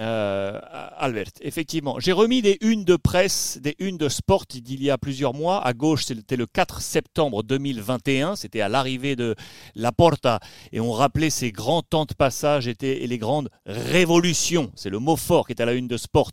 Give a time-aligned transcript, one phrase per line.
[0.00, 0.60] euh,
[0.98, 1.30] Albert.
[1.40, 5.34] Effectivement, j'ai remis des unes de presse, des unes de sport d'il y a plusieurs
[5.34, 5.64] mois.
[5.64, 8.36] À gauche, c'était le 4 septembre 2021.
[8.36, 9.34] C'était à l'arrivée de
[9.74, 10.40] La Porta.
[10.72, 14.72] Et on rappelait ces grands temps de passage et les grandes révolutions.
[14.74, 16.32] C'est le mot fort qui est à la une de sport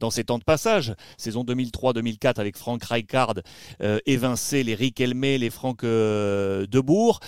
[0.00, 0.94] dans ces temps de passage.
[1.16, 3.34] Saison 2003-2004 avec Frank Rijkaard
[3.82, 7.20] euh, évincé les Riquelme, les Franck euh, Debourg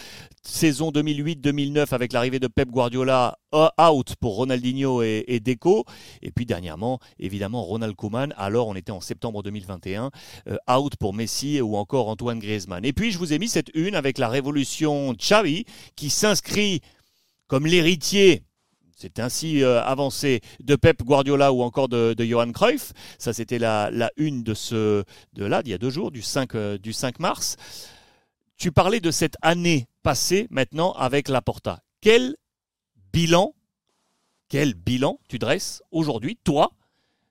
[0.47, 5.85] saison 2008-2009 avec l'arrivée de Pep Guardiola euh, out pour Ronaldinho et, Deco.
[6.23, 8.35] Et puis dernièrement, évidemment, Ronald Koeman.
[8.37, 10.11] Alors, on était en septembre 2021,
[10.49, 12.85] euh, out pour Messi ou encore Antoine Griezmann.
[12.85, 15.65] Et puis, je vous ai mis cette une avec la révolution Xavi
[15.97, 16.81] qui s'inscrit
[17.47, 18.43] comme l'héritier
[18.97, 22.93] c'est ainsi euh, avancé de Pep Guardiola ou encore de, Johan Cruyff.
[23.19, 26.57] Ça, c'était la, une de ce de là, d'il y a deux jours, du 5,
[26.79, 27.57] du 5 mars.
[28.57, 31.83] Tu parlais de cette année passée maintenant avec Laporta.
[32.01, 32.37] Quel
[33.13, 33.55] bilan,
[34.49, 36.71] quel bilan tu dresses aujourd'hui, toi,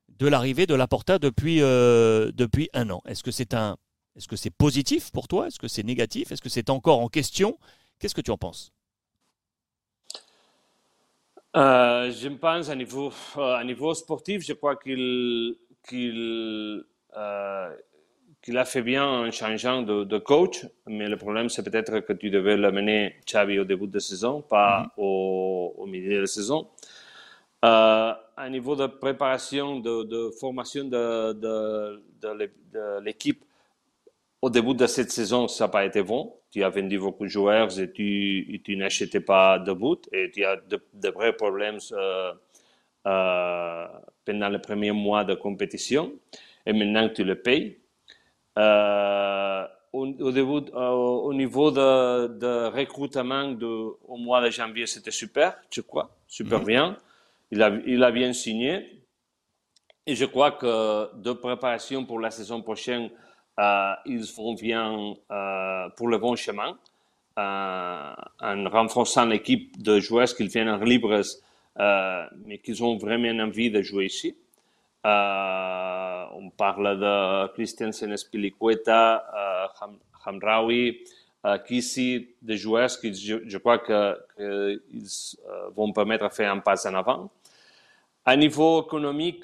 [0.09, 3.01] de l'arrivée de Laporta depuis, euh, depuis un an?
[3.05, 3.77] Est-ce que c'est un,
[4.15, 5.47] est-ce que c'est positif pour toi?
[5.47, 6.31] Est-ce que c'est négatif?
[6.31, 7.57] Est-ce que c'est encore en question?
[7.99, 8.73] Qu'est-ce que tu en penses?
[11.55, 15.55] Euh, Je pense à niveau, euh, à niveau sportif, je crois qu'il
[15.87, 16.83] qu'il
[18.43, 22.29] qu'il a fait bien en changeant de, coach, mais le problème, c'est peut-être que tu
[22.29, 24.89] devais l'amener Xavi au début de saison, pas mhm.
[24.97, 26.67] au, milieu de la saison.
[27.63, 33.43] Euh, à niveau de préparation, de, formation de, de l'équipe,
[34.43, 36.35] au début de cette saison, ça n'a pas été bon.
[36.51, 40.43] Tu as vendu beaucoup de joueurs et tu, tu n'achetais pas de but et tu
[40.43, 42.33] as de, vrais problèmes euh,
[43.07, 43.87] euh,
[44.25, 46.11] pendant les premiers mois de compétition.
[46.65, 47.77] Et maintenant, tu le payes.
[48.57, 53.67] Euh, au, début, euh, au niveau de, de recrutement de,
[54.07, 56.65] au mois de janvier, c'était super, je crois, super mhm.
[56.65, 56.97] bien.
[57.51, 59.03] Il a, il a bien signé.
[60.05, 63.09] Et je crois que de préparation pour la saison prochaine,
[63.59, 65.13] euh, ils vont bien
[65.95, 66.77] pour le bon chemin,
[67.37, 71.21] en renforçant l'équipe de joueurs qui viennent en libres,
[71.77, 74.35] mais qui ont vraiment envie de jouer ici.
[75.05, 79.85] Uh, on parle de Christensen Espilicueta, uh,
[80.25, 81.03] Hamraoui,
[81.43, 86.59] uh, Kissi, des joueurs qui, je, crois qu'ils que uh, vont permettre de faire un
[86.59, 87.29] pas en avant.
[88.23, 89.43] À niveau économique,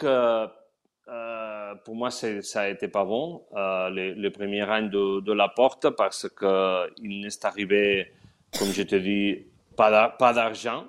[1.84, 5.90] pour moi, ça a été pas bon, le, le, premier rang de, de la porte,
[5.90, 8.14] parce qu'il n'est arrivé,
[8.58, 9.46] comme je te dis,
[9.76, 10.86] pas d'argent.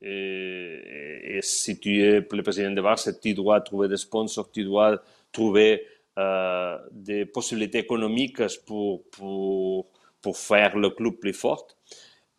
[0.00, 5.02] Et, si tu es le président de Barça, tu dois trouver des sponsors, tu dois
[5.32, 5.86] trouver
[6.18, 9.86] euh, des possibilités économiques pour, pour,
[10.20, 11.66] pour, faire le club plus fort.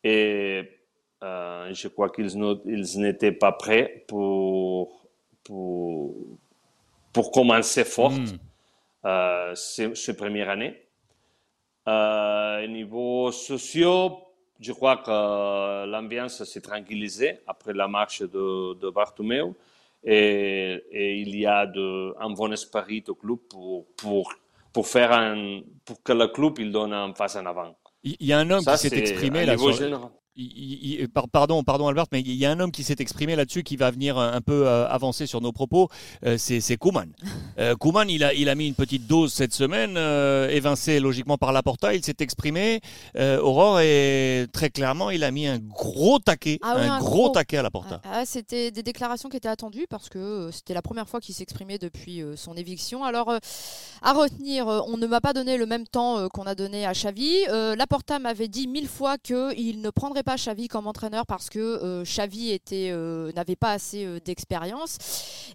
[0.04, 0.64] Et
[1.24, 5.08] euh, je crois qu'ils n'étaient pas prêts pour,
[5.44, 6.16] pour,
[7.12, 8.38] pour commencer fort mm.
[9.06, 10.82] euh, cette, première année.
[11.88, 14.12] Euh, niveau social,
[14.60, 19.54] je crois que l'ambiance s'est tranquillisée après la marche de, de Bartomeu
[20.04, 24.34] et, il y a de, un bon esprit au club pour, pour,
[24.72, 27.76] pour, faire un, pour que le club il donne un pas en avant.
[28.04, 29.58] Il y a un homme qui s'est exprimé là.
[29.58, 30.12] Sur,
[31.32, 33.90] pardon, pardon Albert, mais il y a un homme qui s'est exprimé là-dessus qui va
[33.92, 35.90] venir un peu euh, avancer sur nos propos.
[36.26, 37.12] Euh, c'est Kouman.
[37.58, 39.98] Euh, Kouman, il a, il a mis une petite dose cette semaine,
[40.50, 41.94] évincé logiquement par la Porta.
[41.94, 42.82] Il s'est exprimé,
[43.18, 47.62] Aurore, et très clairement, il a mis un gros taquet, ah un, gros, taquet à
[47.62, 48.02] la Porta.
[48.04, 51.34] Ah, ah, c'était des déclarations qui étaient attendues parce que c'était la première fois qu'il
[51.34, 53.06] s'exprimait depuis son éviction.
[53.06, 53.34] Alors,
[54.02, 57.46] à retenir, on ne m'a pas donné le même temps qu'on a donné à Xavi.
[57.48, 61.60] la Porta m'avait dit mille fois qu'il ne prendrait pas Xavi comme entraîneur parce que
[61.60, 64.98] euh, Xavi était euh, n'avait pas assez euh, d'expérience.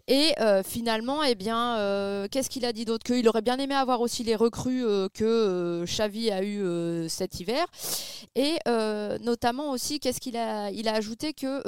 [0.07, 0.33] Et
[0.65, 4.35] finalement, eh bien, qu'est-ce qu'il a dit d'autre Qu'il aurait bien aimé avoir aussi les
[4.35, 4.83] recrues
[5.15, 7.65] que Xavi a eu cet hiver.
[8.35, 8.59] Et
[9.23, 11.63] notamment aussi, qu'est-ce qu'il a Il a ajouté que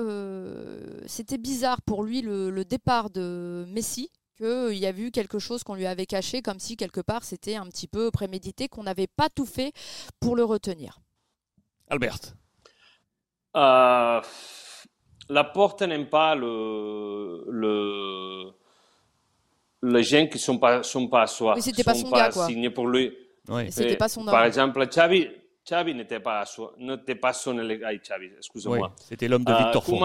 [1.06, 5.74] c'était bizarre pour lui le, départ de Messi qu'il y a vu quelque chose qu'on
[5.74, 9.28] lui avait caché, comme si quelque part c'était un petit peu prémédité, qu'on n'avait pas
[9.28, 9.72] tout fait
[10.18, 11.00] pour le retenir.
[11.88, 12.34] Albert
[13.56, 14.20] euh,
[15.28, 18.52] la porte n'aime pas le, le,
[19.82, 22.46] les gens qui ne sont pas, sont pas, soit, c'était pas son gars, quoi.
[22.46, 23.16] signés pour lui.
[23.70, 25.28] C'était pas son Par exemple, Xavi,
[25.66, 26.44] Xavi n'était pas,
[26.78, 27.80] n'était pas son élève.
[28.02, 28.94] Xavi, excusez-moi.
[28.98, 30.00] c'était l'homme de Victor Font.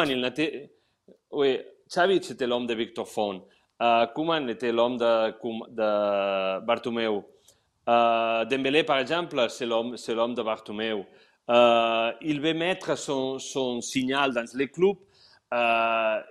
[1.31, 1.59] oui,
[1.89, 3.43] Xavi, c'était l'homme de Victor Font.
[3.79, 5.29] Uh, Koeman était l'homme de,
[5.69, 7.21] de Bartomeu.
[7.87, 11.05] Uh, Dembélé, par exemple, c'est l'homme, c'est l'homme de Bartomeu.
[11.49, 14.97] Euh, il veut mettre son, son, signal dans les clubs.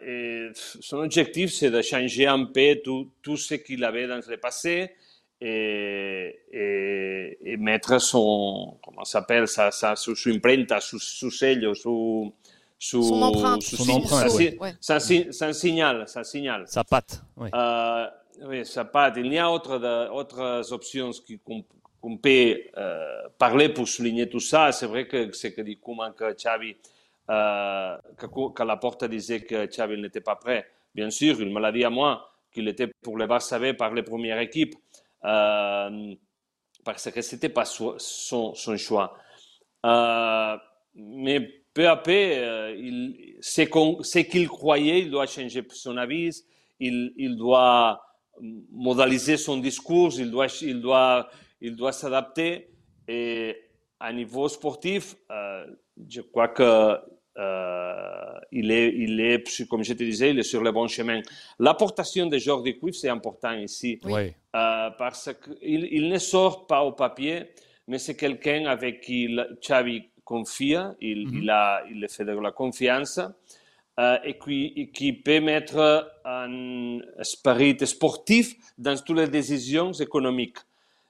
[0.06, 4.36] et son objectif, c'est de changer un peu tout, tout ce qu'il avait dans le
[4.36, 4.92] passé
[5.40, 12.32] et, et, mettre son, comment s'appelle, ça, ça, su, su imprenta, su, su sello, su,
[12.78, 14.74] su, son empreinte, su, son empreinte, sa, ouais.
[14.80, 16.64] sa, sa, signal, sa signal.
[16.66, 17.50] Sa patte, oui.
[17.54, 18.06] Euh,
[18.46, 19.16] oui, sa patte.
[19.16, 21.10] Il y a autre de, autres options
[21.44, 21.64] qu'on
[22.08, 24.72] qu peut euh, parler pour souligner tout ça.
[24.72, 26.76] C'est vrai que c'est que dit comment que Xavi,
[27.30, 30.66] euh, que, que la porte disait que Xavi n'était pas prêt.
[30.94, 33.92] Bien sûr, il me l'a dit à moi qu'il était pour le Barça B par
[33.92, 34.74] les premières équipes.
[35.24, 36.14] Euh,
[36.84, 37.96] parce que ce n'était pas son,
[38.76, 39.18] choix.
[39.84, 40.56] Euh,
[40.94, 41.40] mais
[41.74, 46.44] peu à peu, euh, il, ce qu'il croyait, il doit changer son avis,
[46.78, 48.00] il, doit
[48.70, 51.28] modaliser son discours, il doit,
[51.60, 52.68] il doit s'adapter.
[53.08, 53.56] Et
[54.00, 55.66] à niveau sportif, euh,
[56.08, 56.98] je crois que
[57.38, 61.20] euh, il, est, il est, comme je te disais, il est sur le bon chemin.
[61.58, 64.32] L'apportation de Jordi Cruyff, c'est important ici, oui.
[64.54, 67.50] euh, parce qu'il il ne sort pas au papier,
[67.88, 71.42] mais c'est quelqu'un avec qui Xavi confie, il, mm -hmm.
[71.42, 73.20] il, a, il fait de la confiance,
[74.00, 75.78] euh, et qui, et qui peut mettre
[76.24, 78.46] un esprit sportif
[78.78, 80.58] dans toutes les décisions économiques.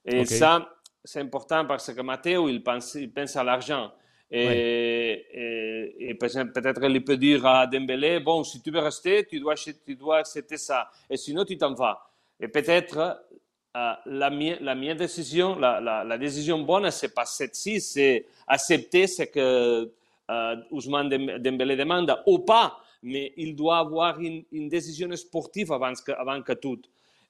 [0.06, 0.24] Et okay.
[0.26, 0.72] ça,
[1.04, 3.92] c'est important parce que Matteo, il pense, il pense à l'argent.
[4.30, 9.38] Et, et, et peut-être il peut dire à Dembélé, bon, si tu veux rester, tu
[9.38, 10.90] dois, tu dois accepter ça.
[11.08, 12.00] Et sinon, tu t'en vas.
[12.40, 14.30] Et peut-être euh, la,
[14.60, 19.92] la mienne décision, la, la, la décision bonne, c'est pas celle-ci, c'est accepter ce que
[20.28, 21.08] euh, Ousmane
[21.38, 22.78] Dembélé demande ou pas.
[23.02, 26.80] Mais il doit avoir une, une décision sportive avant que, avant que tout.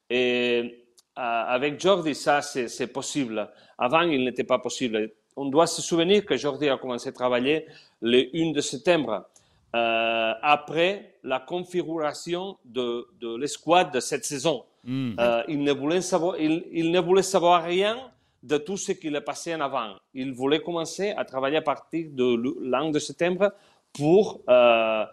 [0.09, 0.86] Et
[1.17, 3.51] avec Jordi, ça, c'est possible.
[3.79, 7.67] Avant, il n'était pas possible on doit se souvenir que Jordi a commencé à travailler
[8.01, 9.27] le 1 de septembre,
[9.75, 14.65] euh, après la configuration de, de l'escouade de cette saison.
[14.85, 15.13] Mm.
[15.21, 17.99] Euh, il, ne voulait savoir, il, il, ne voulait savoir rien
[18.43, 19.95] de tout ce qui est passé en avant.
[20.15, 23.53] Il voulait commencer à travailler à partir de l'an de septembre
[23.93, 25.05] pour euh,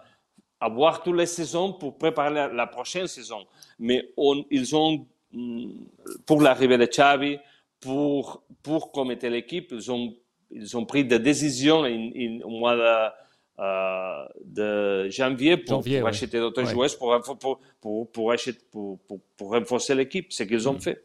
[0.60, 3.46] avoir toutes les saisons pour préparer la, la prochaine saison.
[3.80, 5.06] Mais on, ils ont,
[6.26, 7.38] pour l'arrivée de Xavi,
[7.80, 10.16] pour, pour commettre l'équipe, ils ont,
[10.52, 13.12] ils ont pris des décisions au mois de,
[13.60, 16.10] euh, de janvier pour, janvier, pour ouais.
[16.10, 16.72] acheter d'autres ouais.
[16.72, 20.82] joueurs, pour, pour, pour, pour, acheter, pour, pour, pour renforcer l'équipe, ce qu'ils ont mmh.
[20.82, 21.04] fait.